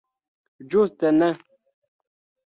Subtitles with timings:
[0.75, 1.27] Ĝuste ne!